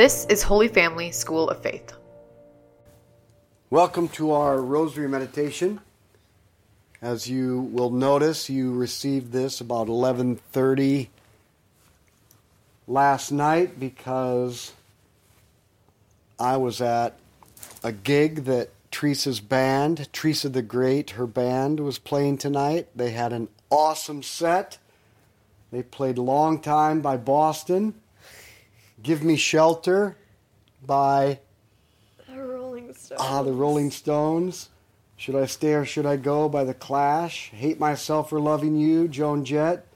[0.00, 1.92] This is Holy Family School of Faith.
[3.68, 5.82] Welcome to our Rosary Meditation.
[7.02, 11.10] As you will notice, you received this about 11:30
[12.88, 14.72] last night because
[16.38, 17.18] I was at
[17.84, 22.88] a gig that Teresa's band, Teresa the Great, her band was playing tonight.
[22.96, 24.78] They had an awesome set.
[25.70, 27.92] They played Long Time by Boston,
[29.02, 30.16] Gimme Shelter
[30.84, 31.40] by
[32.28, 33.20] The Rolling Stones.
[33.22, 34.68] Ah, the Rolling Stones.
[35.16, 37.50] Should I Stay or Should I Go by The Clash.
[37.50, 39.86] Hate Myself for Loving You, Joan Jett.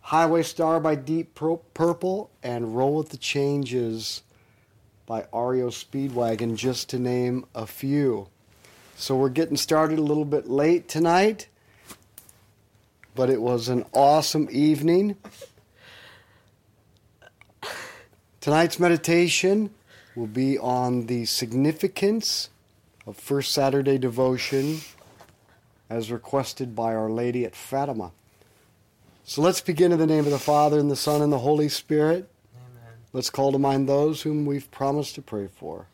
[0.00, 2.30] Highway Star by Deep Purple.
[2.42, 4.22] And Roll with the Changes
[5.06, 8.28] by REO Speedwagon, just to name a few.
[8.96, 11.48] So we're getting started a little bit late tonight,
[13.14, 15.16] but it was an awesome evening.
[18.46, 19.70] Tonight's meditation
[20.14, 22.48] will be on the significance
[23.04, 24.82] of First Saturday devotion
[25.90, 28.12] as requested by Our Lady at Fatima.
[29.24, 31.68] So let's begin in the name of the Father, and the Son, and the Holy
[31.68, 32.28] Spirit.
[33.12, 35.86] Let's call to mind those whom we've promised to pray for.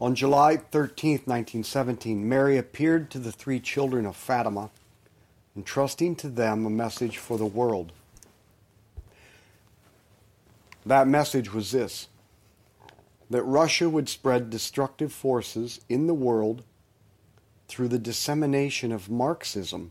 [0.00, 4.70] On July 13th, 1917, Mary appeared to the three children of Fatima,
[5.56, 7.90] entrusting to them a message for the world.
[10.84, 12.08] That message was this
[13.30, 16.64] that Russia would spread destructive forces in the world
[17.66, 19.90] through the dissemination of Marxism,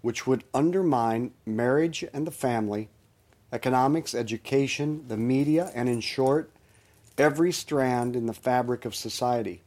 [0.00, 2.88] which would undermine marriage and the family,
[3.52, 6.50] economics, education, the media, and in short,
[7.18, 9.60] every strand in the fabric of society.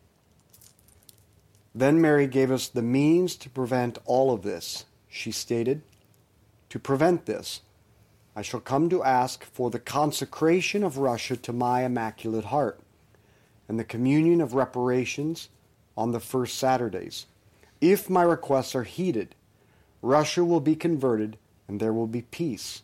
[1.76, 4.86] Then Mary gave us the means to prevent all of this.
[5.08, 5.84] She stated,
[6.70, 7.62] To prevent this,
[8.36, 12.80] I shall come to ask for the consecration of Russia to my Immaculate Heart
[13.68, 15.50] and the communion of reparations
[15.98, 17.26] on the first Saturdays.
[17.82, 19.36] If my requests are heeded,
[20.02, 21.38] Russia will be converted
[21.68, 22.84] and there will be peace.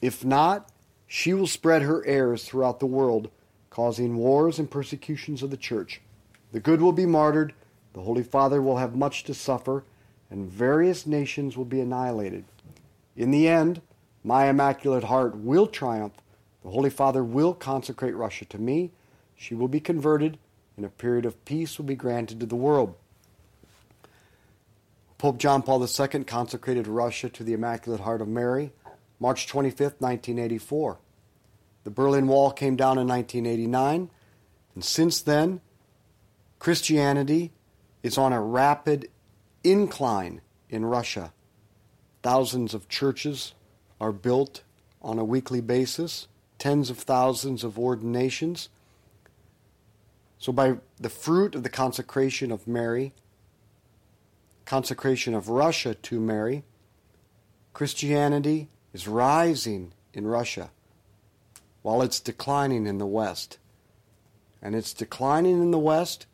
[0.00, 0.70] If not,
[1.06, 3.30] she will spread her errors throughout the world,
[3.70, 6.00] causing wars and persecutions of the Church.
[6.52, 7.54] The good will be martyred,
[7.92, 9.84] the Holy Father will have much to suffer,
[10.30, 12.44] and various nations will be annihilated.
[13.16, 13.80] In the end,
[14.24, 16.14] my Immaculate Heart will triumph.
[16.62, 18.90] The Holy Father will consecrate Russia to me.
[19.36, 20.38] She will be converted,
[20.76, 22.94] and a period of peace will be granted to the world.
[25.18, 28.72] Pope John Paul II consecrated Russia to the Immaculate Heart of Mary
[29.20, 30.98] March 25, 1984.
[31.84, 34.10] The Berlin Wall came down in 1989,
[34.74, 35.60] and since then,
[36.58, 37.52] Christianity
[38.02, 39.10] is on a rapid
[39.64, 41.32] incline in Russia.
[42.22, 43.54] Thousands of churches
[44.00, 44.62] are built
[45.02, 46.28] on a weekly basis,
[46.58, 48.68] tens of thousands of ordinations.
[50.38, 53.12] So, by the fruit of the consecration of Mary,
[54.64, 56.64] consecration of Russia to Mary,
[57.72, 60.70] Christianity is rising in Russia
[61.82, 63.58] while it's declining in the West.
[64.60, 66.26] And it's declining in the West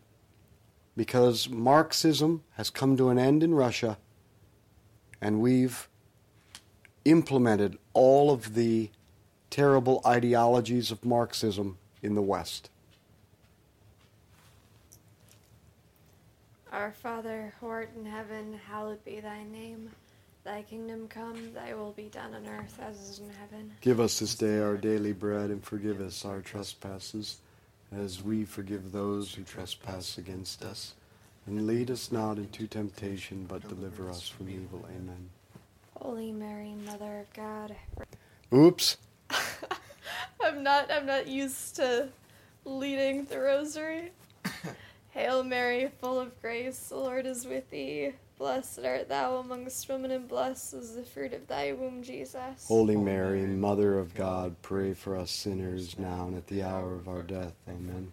[0.97, 3.99] because Marxism has come to an end in Russia
[5.21, 5.89] and we've
[7.05, 8.91] implemented all of the
[9.51, 12.71] terrible ideologies of Marxism in the West.
[16.73, 19.91] Our Father, who art in heaven, hallowed be thy name.
[20.43, 23.73] Thy kingdom come, thy will be done on earth as is in heaven.
[23.81, 27.39] Give us this day our daily bread and forgive us our trespasses
[27.97, 30.95] as we forgive those who trespass against us.
[31.47, 34.85] And lead us not into temptation, but deliver us from evil.
[34.91, 35.31] Amen.
[36.05, 37.75] Holy Mary, Mother of God.
[38.53, 38.99] Oops.
[40.45, 42.11] I'm not I'm not used to
[42.67, 44.13] leading the rosary.
[45.13, 48.13] Hail Mary, full of grace, the Lord is with thee.
[48.37, 52.67] Blessed art thou amongst women, and blessed is the fruit of thy womb, Jesus.
[52.69, 57.09] Holy Mary, Mother of God, pray for us sinners now and at the hour of
[57.09, 57.55] our death.
[57.67, 58.13] Amen.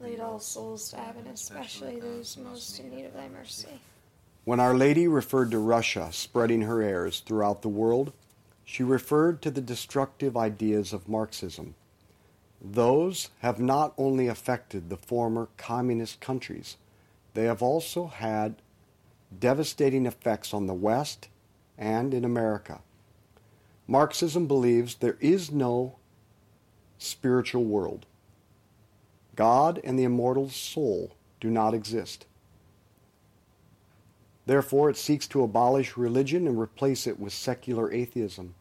[0.00, 3.80] Lead all souls to heaven, especially those most in need of thy mercy.
[4.44, 8.14] When Our Lady referred to Russia spreading her errors throughout the world,
[8.64, 11.74] she referred to the destructive ideas of Marxism.
[12.62, 16.78] Those have not only affected the former communist countries,
[17.34, 18.62] they have also had
[19.38, 21.28] devastating effects on the West
[21.76, 22.80] and in America.
[23.86, 25.96] Marxism believes there is no
[26.98, 28.06] spiritual world.
[29.40, 32.26] God and the immortal soul do not exist.
[34.44, 38.54] Therefore, it seeks to abolish religion and replace it with secular atheism.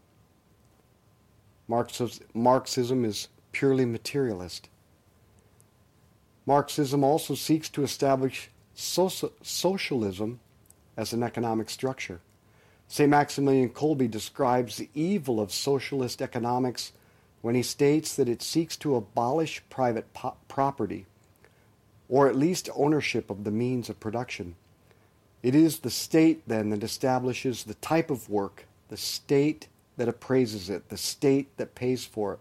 [1.68, 4.70] Marxism is purely materialist.
[6.46, 10.40] Marxism also seeks to establish socialism
[10.96, 12.22] as an economic structure.
[12.88, 13.10] St.
[13.10, 16.94] Maximilian Kolbe describes the evil of socialist economics
[17.42, 21.06] when he states that it seeks to abolish private po- property,
[22.08, 24.56] or at least ownership of the means of production.
[25.42, 30.70] It is the state then that establishes the type of work, the state that appraises
[30.70, 32.40] it, the state that pays for it.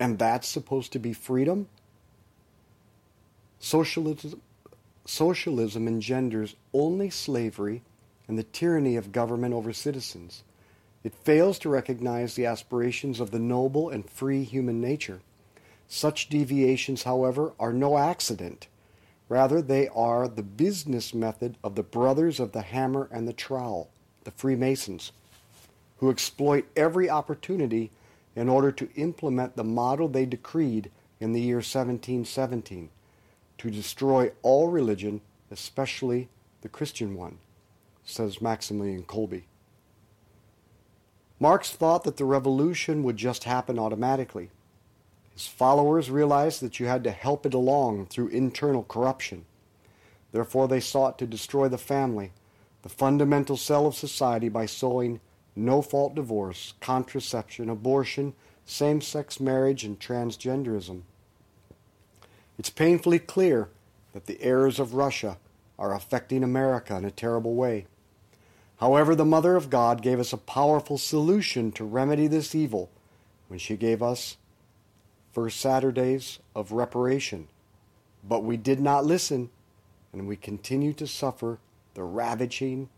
[0.00, 1.68] And that's supposed to be freedom?
[3.58, 4.40] Socialism,
[5.04, 7.82] socialism engenders only slavery
[8.28, 10.42] and the tyranny of government over citizens.
[11.04, 15.20] It fails to recognize the aspirations of the noble and free human nature.
[15.86, 18.66] Such deviations, however, are no accident.
[19.28, 23.90] Rather, they are the business method of the brothers of the hammer and the trowel,
[24.24, 25.12] the Freemasons,
[25.98, 27.90] who exploit every opportunity
[28.34, 30.90] in order to implement the model they decreed
[31.20, 32.88] in the year 1717
[33.58, 36.28] to destroy all religion, especially
[36.62, 37.38] the Christian one,
[38.04, 39.42] says Maximilian Kolbe.
[41.40, 44.50] Marx thought that the revolution would just happen automatically.
[45.32, 49.44] His followers realized that you had to help it along through internal corruption.
[50.32, 52.32] Therefore, they sought to destroy the family,
[52.82, 55.20] the fundamental cell of society, by sowing
[55.54, 61.02] no fault divorce, contraception, abortion, same sex marriage, and transgenderism.
[62.58, 63.68] It's painfully clear
[64.12, 65.38] that the errors of Russia
[65.78, 67.86] are affecting America in a terrible way.
[68.80, 72.90] However, the Mother of God gave us a powerful solution to remedy this evil
[73.48, 74.36] when she gave us
[75.32, 77.48] first Saturdays of reparation.
[78.22, 79.50] But we did not listen,
[80.12, 81.58] and we continue to suffer
[81.94, 82.88] the ravaging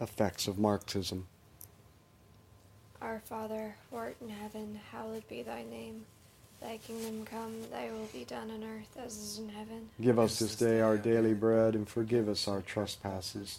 [0.00, 1.26] effects of Marxism.
[3.00, 6.04] Our Father, who art in heaven, hallowed be thy name.
[6.60, 9.88] Thy kingdom come, thy will be done on earth as is in heaven.
[10.00, 13.58] Give us this day our daily bread, and forgive us our trespasses,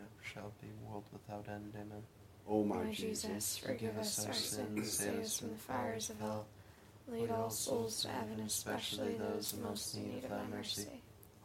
[0.21, 1.73] shall be, world without end.
[1.75, 2.03] Amen.
[2.47, 6.19] O my Lord Jesus, Jesus, forgive us our sins, save us from the fires of
[6.19, 6.45] hell.
[7.07, 10.87] Lead all souls to heaven, especially those most in need of thy mercy.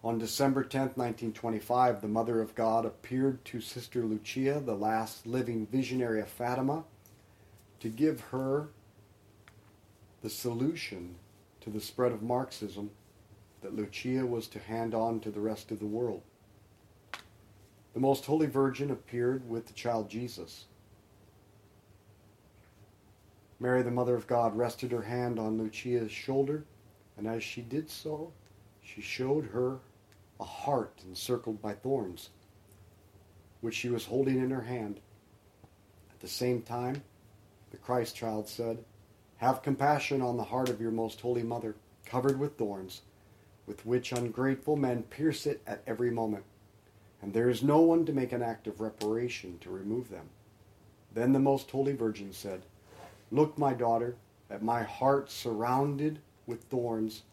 [0.04, 5.66] On December 10th, 1925, the Mother of God appeared to Sister Lucia, the last living
[5.66, 6.84] visionary of Fatima,
[7.80, 8.68] to give her
[10.22, 11.16] the solution
[11.60, 12.90] to the spread of Marxism
[13.62, 16.22] that Lucia was to hand on to the rest of the world.
[17.96, 20.66] The Most Holy Virgin appeared with the child Jesus.
[23.58, 26.66] Mary, the Mother of God, rested her hand on Lucia's shoulder,
[27.16, 28.34] and as she did so,
[28.82, 29.78] she showed her
[30.38, 32.28] a heart encircled by thorns,
[33.62, 35.00] which she was holding in her hand.
[36.10, 37.02] At the same time,
[37.70, 38.84] the Christ child said,
[39.38, 43.00] Have compassion on the heart of your most holy mother, covered with thorns,
[43.66, 46.44] with which ungrateful men pierce it at every moment,
[47.26, 50.28] and there is no one to make an act of reparation to remove them.
[51.12, 52.62] Then the most holy Virgin said,
[53.32, 54.14] Look, my daughter,
[54.48, 57.24] at my heart surrounded with thorns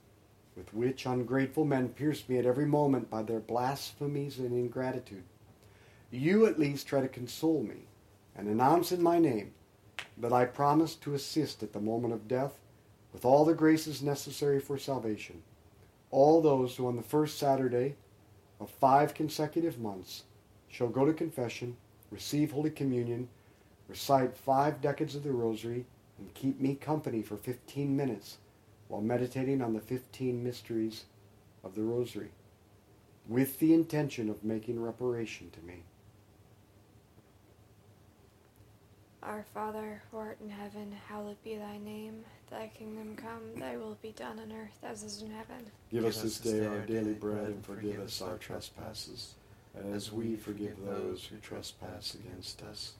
[0.55, 5.25] with which ungrateful men pierce me at every moment by their blasphemies and ingratitude.
[6.09, 7.85] You at least try to console me
[8.35, 9.53] and announce in my name
[10.17, 12.57] that I promise to assist at the moment of death
[13.13, 15.43] with all the graces necessary for salvation.
[16.09, 17.95] All those who on the first Saturday
[18.63, 20.23] of five consecutive months
[20.69, 21.75] shall go to confession,
[22.09, 23.27] receive Holy Communion,
[23.89, 25.85] recite five decades of the Rosary,
[26.17, 28.37] and keep me company for 15 minutes
[28.87, 31.03] while meditating on the 15 mysteries
[31.63, 32.29] of the Rosary,
[33.27, 35.83] with the intention of making reparation to me.
[39.25, 42.25] Our Father, who art in heaven, hallowed be thy name.
[42.51, 45.65] Thy kingdom come, thy will be done on earth as is in heaven.
[45.91, 49.35] Give us this day our daily bread, and forgive us our trespasses,
[49.75, 52.93] and as we forgive those who trespass against us.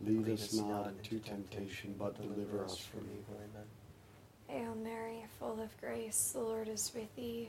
[0.00, 3.36] Lead us not into temptation, but deliver us from evil.
[3.36, 3.66] Amen.
[4.46, 7.48] Hail Mary, full of grace, the Lord is with thee.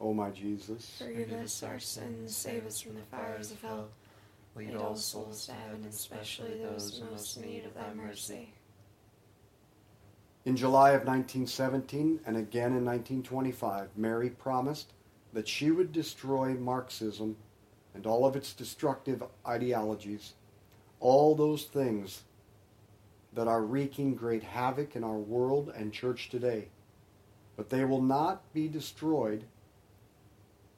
[0.00, 3.88] O my Jesus, Forgive us our sins, save us from the fires of hell.
[4.54, 8.52] Lead all souls to heaven, especially those most in need of thy mercy.
[10.44, 14.92] In July of 1917 and again in 1925, Mary promised
[15.32, 17.36] that she would destroy Marxism
[17.94, 20.34] and all of its destructive ideologies,
[21.00, 22.22] all those things
[23.34, 26.68] that are wreaking great havoc in our world and church today.
[27.56, 29.44] But they will not be destroyed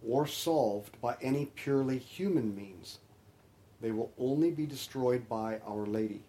[0.07, 2.99] or solved by any purely human means.
[3.80, 6.23] They will only be destroyed by Our Lady.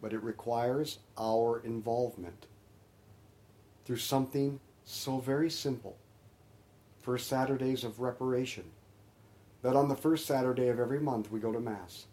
[0.00, 2.46] But it requires our involvement
[3.84, 5.96] through something so very simple.
[7.00, 8.64] First Saturdays of reparation.
[9.62, 12.06] That on the first Saturday of every month we go to Mass,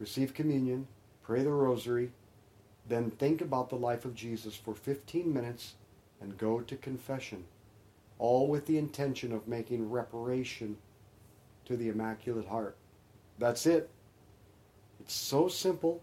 [0.00, 0.88] receive communion,
[1.22, 2.10] pray the rosary,
[2.88, 5.74] then think about the life of Jesus for 15 minutes
[6.20, 7.44] and go to confession,
[8.22, 10.76] all with the intention of making reparation
[11.64, 12.76] to the Immaculate Heart.
[13.36, 13.90] That's it.
[15.00, 16.00] It's so simple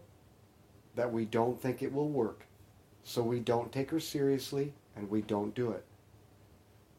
[0.95, 2.43] that we don't think it will work,
[3.05, 5.85] so we don't take her seriously and we don't do it.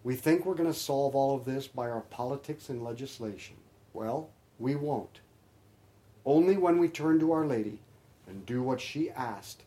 [0.05, 3.57] We think we're going to solve all of this by our politics and legislation.
[3.93, 5.21] Well, we won't.
[6.25, 7.81] Only when we turn to Our Lady
[8.27, 9.65] and do what she asked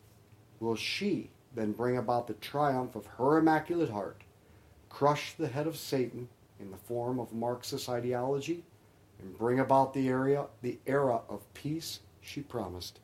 [0.58, 4.23] will she then bring about the triumph of her Immaculate Heart,
[4.94, 6.28] crush the head of Satan
[6.60, 8.62] in the form of Marxist ideology,
[9.20, 13.00] and bring about the area the era of peace she promised.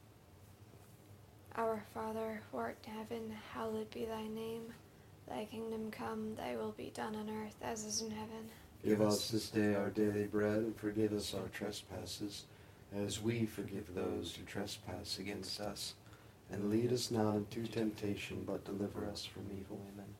[1.56, 4.72] Our Father, who art in heaven, hallowed be thy name.
[5.28, 8.48] Thy kingdom come, thy will be done on earth as is in heaven.
[8.84, 12.44] Give us this day our daily bread, and forgive us our trespasses,
[12.96, 15.94] as we forgive those who trespass against us.
[16.52, 19.80] And lead us not into temptation, but deliver us from evil.
[19.92, 20.19] Amen.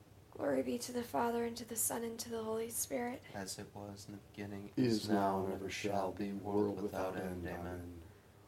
[0.31, 3.21] Glory be to the Father, and to the Son, and to the Holy Spirit.
[3.35, 7.47] As it was in the beginning, Is now and ever shall be, world without end.
[7.47, 7.81] Amen.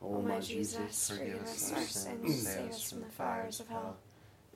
[0.01, 3.97] O my Jesus, forgive us our sins, save us from the fires of hell.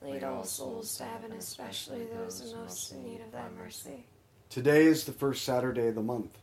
[0.01, 4.05] Lead all souls to heaven, especially those in most in need of thy mercy.
[4.49, 6.37] Today is the first Saturday of the month.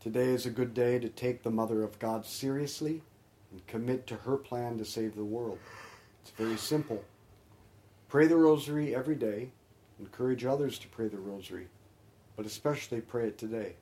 [0.00, 3.02] Today is a good day to take the Mother of God seriously
[3.50, 5.58] and commit to her plan to save the world.
[6.22, 7.02] It's very simple.
[8.08, 9.50] Pray the rosary every day.
[10.02, 11.68] Encourage others to pray the rosary,
[12.34, 13.76] but especially pray it today.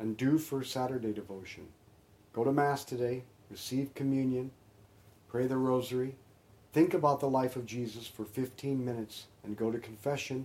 [0.00, 1.68] And do First Saturday devotion.
[2.32, 4.50] Go to Mass today, receive communion,
[5.28, 6.16] pray the rosary,
[6.72, 10.44] think about the life of Jesus for 15 minutes, and go to confession,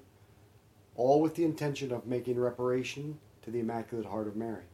[0.96, 4.66] all with the intention of making reparation to the Immaculate Heart of Mary.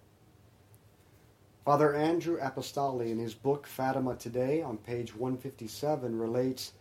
[1.63, 6.73] Father Andrew Apostoli, in his book Fatima Today, on page 157, relates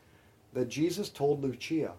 [0.54, 1.92] that Jesus told Lucia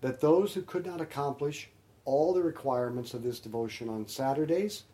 [0.00, 1.70] that those who could not accomplish
[2.04, 4.84] all the requirements of this devotion on Saturdays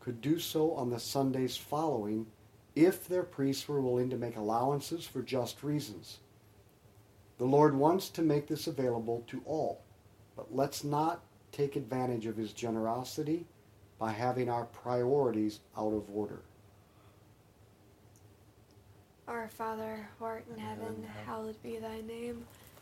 [0.00, 2.26] could do so on the Sundays following
[2.74, 6.18] if their priests were willing to make allowances for just reasons.
[7.38, 9.82] The Lord wants to make this available to all,
[10.36, 13.46] but let's not take advantage of his generosity
[13.98, 16.42] by having our priorities out of order.
[19.26, 22.44] Our Father, who art in heaven, hallowed be thy name.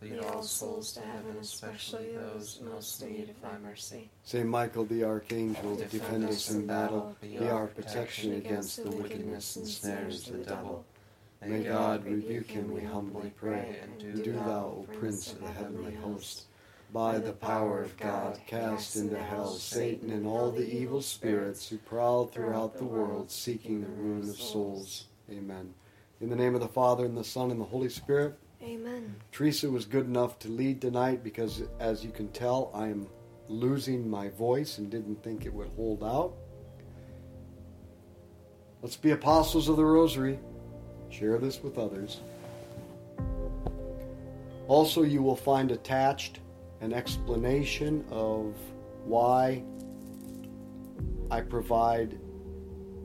[0.00, 4.08] Lead all souls to heaven, especially those most in need of thy mercy.
[4.22, 9.66] Saint Michael the Archangel, defend us in battle, be our protection against the wickedness and
[9.66, 10.84] snares of the devil.
[11.44, 13.76] May God rebuke him, we humbly pray.
[13.82, 16.44] And do thou, O Prince of the heavenly host,
[16.92, 21.78] by the power of God, cast into hell Satan and all the evil spirits who
[21.78, 25.06] prowl throughout the world seeking the ruin of souls.
[25.30, 25.74] Amen.
[26.20, 28.38] In the name of the Father, and the Son, and the Holy Spirit.
[28.62, 29.14] Amen.
[29.30, 33.08] Teresa was good enough to lead tonight because, as you can tell, I am
[33.48, 36.34] losing my voice and didn't think it would hold out.
[38.82, 40.38] Let's be apostles of the Rosary.
[41.10, 42.20] Share this with others.
[44.66, 46.40] Also, you will find attached
[46.80, 48.54] an explanation of
[49.04, 49.62] why
[51.30, 52.18] I provide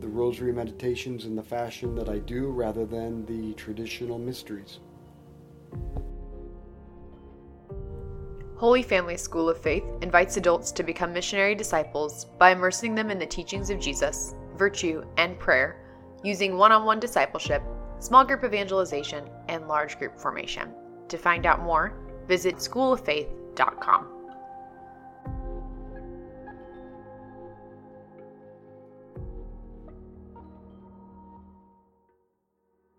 [0.01, 4.79] the Rosary meditations in the fashion that I do rather than the traditional mysteries.
[8.63, 13.19] Holy Family School of Faith invites adults to become missionary disciples by immersing them in
[13.19, 15.83] the teachings of Jesus, virtue, and prayer,
[16.23, 17.61] using one on one discipleship,
[17.99, 20.69] small group evangelization, and large group formation.
[21.09, 24.22] To find out more, visit schooloffaith.com.